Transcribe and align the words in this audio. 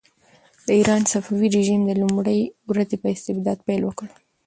د 0.65 0.67
ایران 0.77 1.01
صفوي 1.11 1.47
رژیم 1.57 1.81
له 1.89 1.95
لومړۍ 2.01 2.39
ورځې 2.69 2.95
په 3.01 3.07
استبداد 3.15 3.57
پیل 3.67 3.81
وکړ. 3.85 4.07